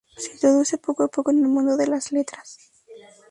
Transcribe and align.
Se 0.17 0.31
introduce 0.31 0.79
poco 0.79 1.03
a 1.03 1.09
poco 1.09 1.29
en 1.29 1.43
el 1.43 1.47
mundo 1.47 1.77
de 1.77 1.85
las 1.85 2.11
letras. 2.11 2.57